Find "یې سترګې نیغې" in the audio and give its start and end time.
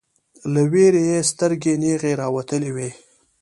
1.09-2.11